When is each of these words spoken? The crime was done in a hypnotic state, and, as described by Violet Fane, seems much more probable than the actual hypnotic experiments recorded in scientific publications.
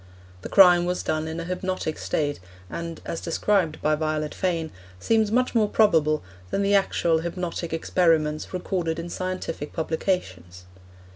The 0.41 0.49
crime 0.49 0.85
was 0.85 1.03
done 1.03 1.27
in 1.27 1.39
a 1.39 1.43
hypnotic 1.43 1.99
state, 1.99 2.39
and, 2.71 2.99
as 3.05 3.21
described 3.21 3.79
by 3.83 3.93
Violet 3.93 4.33
Fane, 4.33 4.71
seems 4.99 5.31
much 5.31 5.53
more 5.53 5.69
probable 5.69 6.23
than 6.49 6.63
the 6.63 6.73
actual 6.73 7.19
hypnotic 7.19 7.71
experiments 7.71 8.51
recorded 8.51 8.97
in 8.97 9.11
scientific 9.11 9.73
publications. 9.73 10.63